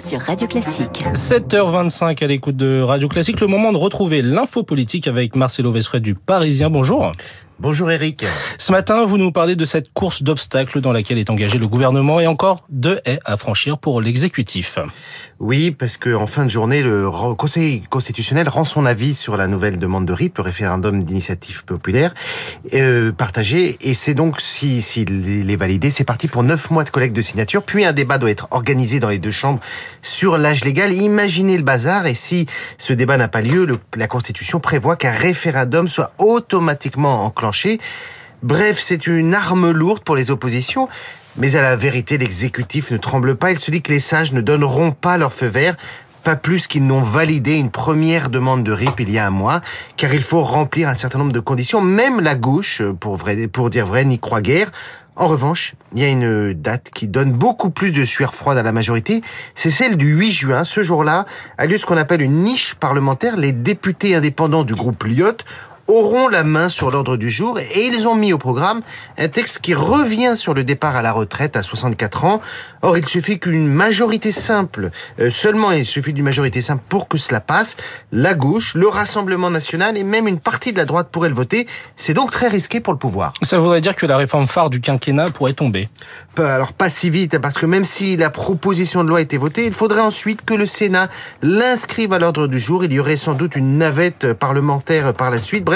[0.00, 1.02] Sur Radio Classique.
[1.14, 6.02] 7h25 à l'écoute de Radio Classique, le moment de retrouver l'info politique avec Marcelo Vesfred
[6.02, 6.68] du Parisien.
[6.68, 7.10] Bonjour.
[7.60, 8.26] Bonjour Eric.
[8.58, 12.18] Ce matin, vous nous parlez de cette course d'obstacles dans laquelle est engagé le gouvernement
[12.18, 14.80] et encore deux haies à franchir pour l'exécutif.
[15.38, 19.46] Oui, parce que en fin de journée, le Conseil constitutionnel rend son avis sur la
[19.46, 22.12] nouvelle demande de RIP, le référendum d'initiative populaire
[22.74, 26.90] euh, partagé, et c'est donc s'il si, est validé, c'est parti pour neuf mois de
[26.90, 29.60] collecte de signatures, puis un débat doit être organisé dans les deux chambres
[30.02, 30.92] sur l'âge légal.
[30.92, 32.46] Imaginez le bazar, et si
[32.78, 37.43] ce débat n'a pas lieu, le, la Constitution prévoit qu'un référendum soit automatiquement enclenché
[38.42, 40.88] Bref, c'est une arme lourde pour les oppositions.
[41.36, 43.50] Mais à la vérité, l'exécutif ne tremble pas.
[43.50, 45.76] Il se dit que les sages ne donneront pas leur feu vert
[46.24, 49.60] pas plus qu'ils n'ont validé une première demande de RIP il y a un mois,
[49.96, 51.82] car il faut remplir un certain nombre de conditions.
[51.82, 54.72] Même la gauche, pour, vrai, pour dire vrai, n'y croit guère.
[55.16, 58.62] En revanche, il y a une date qui donne beaucoup plus de sueur froide à
[58.64, 59.20] la majorité.
[59.54, 60.64] C'est celle du 8 juin.
[60.64, 63.36] Ce jour-là a lieu ce qu'on appelle une niche parlementaire.
[63.36, 65.44] Les députés indépendants du groupe Lyotte
[65.86, 68.82] auront la main sur l'ordre du jour et ils ont mis au programme
[69.18, 72.40] un texte qui revient sur le départ à la retraite à 64 ans.
[72.82, 74.90] Or, il suffit qu'une majorité simple,
[75.20, 77.76] euh, seulement il suffit d'une majorité simple pour que cela passe.
[78.12, 81.66] La gauche, le Rassemblement national et même une partie de la droite pourraient le voter.
[81.96, 83.32] C'est donc très risqué pour le pouvoir.
[83.42, 85.88] Ça voudrait dire que la réforme phare du quinquennat pourrait tomber.
[86.38, 89.72] Alors pas si vite, parce que même si la proposition de loi été votée, il
[89.72, 91.08] faudrait ensuite que le Sénat
[91.42, 92.84] l'inscrive à l'ordre du jour.
[92.84, 95.64] Il y aurait sans doute une navette parlementaire par la suite.
[95.64, 95.73] Bref,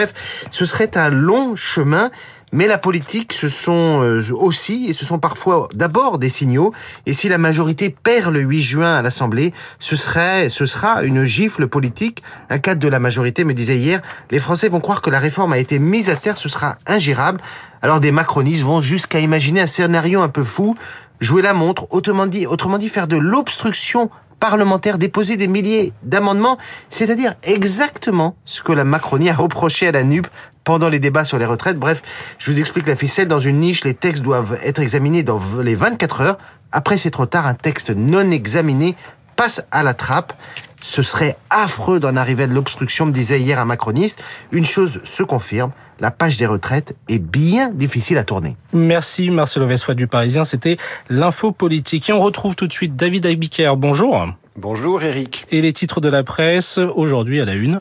[0.50, 2.10] ce serait un long chemin.
[2.50, 6.72] Mais la politique, ce sont euh, aussi, et ce sont parfois d'abord des signaux.
[7.04, 11.24] Et si la majorité perd le 8 juin à l'Assemblée, ce serait, ce sera une
[11.24, 12.22] gifle politique.
[12.48, 15.52] Un cadre de la majorité me disait hier, les Français vont croire que la réforme
[15.52, 17.42] a été mise à terre, ce sera ingérable.
[17.82, 20.74] Alors des macronistes vont jusqu'à imaginer un scénario un peu fou,
[21.20, 24.10] jouer la montre, autrement dit, autrement dit faire de l'obstruction
[24.40, 26.58] parlementaires déposer des milliers d'amendements,
[26.90, 30.26] c'est-à-dire exactement ce que la Macronie a reproché à la NUP
[30.64, 31.78] pendant les débats sur les retraites.
[31.78, 32.02] Bref,
[32.38, 33.28] je vous explique la ficelle.
[33.28, 36.38] Dans une niche, les textes doivent être examinés dans les 24 heures.
[36.72, 37.46] Après, c'est trop tard.
[37.46, 38.94] Un texte non examiné
[39.36, 40.34] passe à la trappe.
[40.80, 44.22] Ce serait affreux d'en arriver à de l'obstruction, me disait hier un macroniste.
[44.52, 48.56] Une chose se confirme, la page des retraites est bien difficile à tourner.
[48.72, 50.76] Merci Marcelo Vessois du Parisien, c'était
[51.08, 52.08] l'info politique.
[52.08, 53.74] Et on retrouve tout de suite David Abiker.
[53.76, 54.28] Bonjour.
[54.56, 55.46] Bonjour Eric.
[55.50, 57.80] Et les titres de la presse aujourd'hui à la une.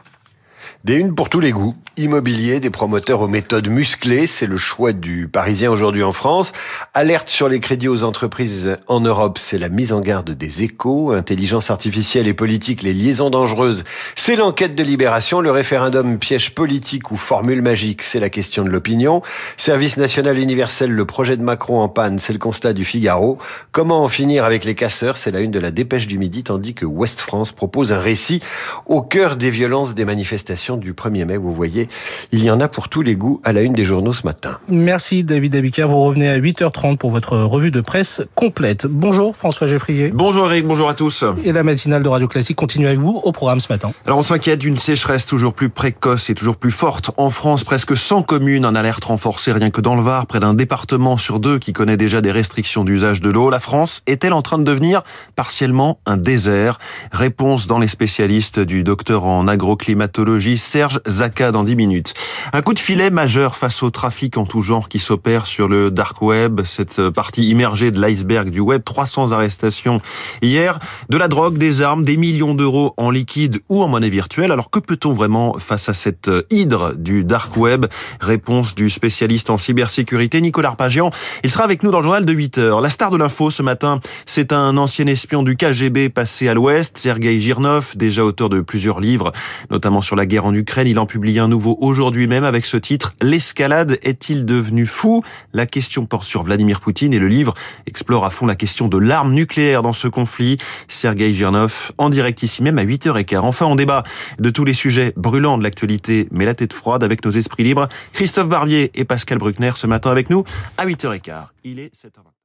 [0.84, 4.94] Des unes pour tous les goûts immobilier, des promoteurs aux méthodes musclées, c'est le choix
[4.94, 6.54] du Parisien aujourd'hui en France.
[6.94, 11.12] Alerte sur les crédits aux entreprises en Europe, c'est la mise en garde des échos.
[11.12, 13.84] Intelligence artificielle et politique, les liaisons dangereuses,
[14.16, 15.42] c'est l'enquête de libération.
[15.42, 19.24] Le référendum piège politique ou formule magique, c'est la question de l'opinion.
[19.58, 23.40] Service national universel, le projet de Macron en panne, c'est le constat du Figaro.
[23.72, 26.76] Comment en finir avec les casseurs, c'est la une de la dépêche du midi, tandis
[26.76, 28.42] que Ouest France propose un récit
[28.86, 31.38] au cœur des violences des manifestations du 1er mai.
[31.38, 31.87] Vous voyez,
[32.32, 34.58] il y en a pour tous les goûts à la une des journaux ce matin.
[34.70, 35.88] Merci David Abiker.
[35.88, 38.88] Vous revenez à 8h30 pour votre revue de presse complète.
[38.88, 40.12] Bonjour François Geffrier.
[40.14, 41.24] Bonjour Eric, bonjour à tous.
[41.44, 43.92] Et la matinale de Radio Classique continue avec vous au programme ce matin.
[44.06, 47.12] Alors on s'inquiète d'une sécheresse toujours plus précoce et toujours plus forte.
[47.18, 50.54] En France, presque 100 communes en alerte renforcée rien que dans le Var, près d'un
[50.54, 53.50] département sur deux qui connaît déjà des restrictions d'usage de l'eau.
[53.50, 55.04] La France est-elle en train de devenir
[55.36, 56.80] partiellement un désert?
[57.12, 62.14] Réponse dans les spécialistes du docteur en agroclimatologie Serge Zaka dans 10 minutes.
[62.52, 65.92] Un coup de filet majeur face au trafic en tout genre qui s'opère sur le
[65.92, 70.02] dark web, cette partie immergée de l'iceberg du web, 300 arrestations
[70.42, 70.80] hier,
[71.10, 74.52] de la drogue, des armes, des millions d'euros en liquide ou en monnaie virtuelle.
[74.52, 77.86] Alors que peut-on vraiment face à cette hydre du dark web?
[78.20, 81.12] Réponse du spécialiste en cybersécurité Nicolas Arpagian.
[81.44, 82.82] Il sera avec nous dans le journal de 8 heures.
[82.82, 86.98] La star de l'info ce matin, c'est un ancien espion du KGB passé à l'ouest,
[86.98, 89.32] Sergei Girnov, déjà auteur de plusieurs livres,
[89.70, 90.88] notamment sur la guerre en Ukraine.
[90.88, 95.24] Il en publie un aujourd'hui même avec ce titre L'escalade est-il devenu fou?
[95.54, 97.54] La question porte sur Vladimir Poutine et le livre
[97.86, 100.58] explore à fond la question de l'arme nucléaire dans ce conflit.
[100.88, 103.40] Sergei Girnov en direct ici même à 8h15.
[103.40, 104.04] Enfin, on débat
[104.40, 107.88] de tous les sujets brûlants de l'actualité, mais la tête froide avec nos esprits libres.
[108.14, 110.44] Christophe Barbier et Pascal Bruckner ce matin avec nous
[110.78, 111.46] à 8h15.
[111.64, 112.37] Il est 7h20.